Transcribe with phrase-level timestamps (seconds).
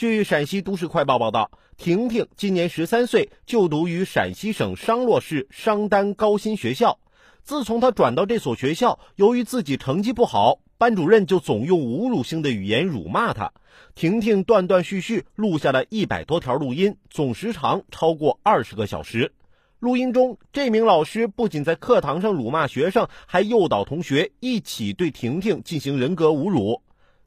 [0.00, 6.98] 据陕西都市快报报道，婷婷今年十三岁，就读于陕西省商洛市商丹高新学校。
[7.42, 13.52] 自从她转到这所学校，由于自己成绩不好，班主任就总用侮辱性的语言辱骂她。
[13.94, 19.34] 婷婷断断续续录下了一百多条录音，总时长超过二十个小时。
[19.80, 26.80] 录音中，这名老师不仅在课堂上辱骂学生，还诱导同学一起对婷婷进行人格侮辱。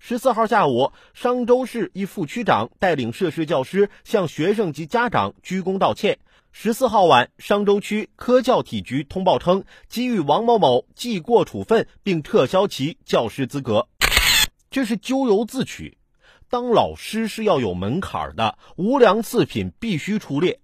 [0.06, 6.20] 十四号下午，商州市一副区长带领涉事教师向学生及家长鞠躬道歉。
[6.52, 13.88] 十四号晚，商州区科教体局通报称，给予王某某记过处分，并撤销其教师资格。
[14.70, 15.98] 这是咎由自取。
[16.50, 20.60] 当老师是要有门槛的，无良次品必须出列。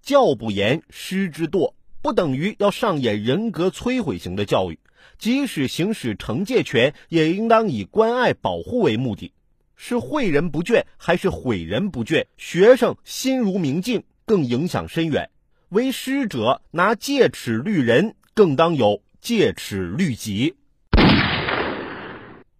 [0.00, 1.74] 教不严，师之惰，
[2.08, 4.78] 不等于要上演人格摧毁型的教育。
[5.18, 9.34] 即使行使惩戒权，也应当以关爱保护为目的。
[9.76, 12.24] 是诲人不倦，还是毁人不倦？
[12.38, 15.28] 学生心如明镜，更影响深远。
[15.68, 20.56] 为师者拿戒尺律人，更当有戒尺律己。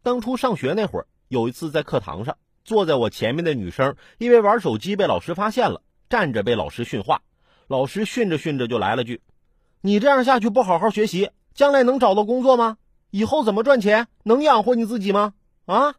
[0.03, 7.23] 当初上学那会儿，有一次在课堂上，坐在我前面的女生因为玩手机被老师发现了，站着被老师训话。
[7.67, 9.21] 老师训着训着就来了句
[9.81, 12.79] ：“你这样下去不好好学习。”将来能找到工作吗？
[13.11, 14.07] 以后怎么赚钱？
[14.23, 15.35] 能养活你自己吗？
[15.67, 15.97] 啊！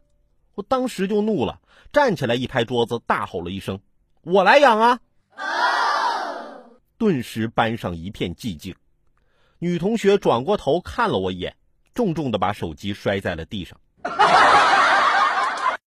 [0.54, 1.60] 我当时就怒了，
[1.92, 3.78] 站起来一拍桌子，大吼了一声
[4.24, 5.00] ：“我来养啊！”
[6.96, 8.74] 顿时班上一片寂静。
[9.58, 11.56] 女同学转过头看了我一眼，
[11.92, 13.78] 重重的把手机摔在了地上。